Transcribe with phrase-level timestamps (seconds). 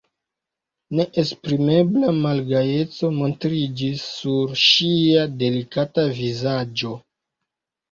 [0.99, 6.99] Neesprimebla malgajeco montriĝis sur ŝia delikata vizaĝo.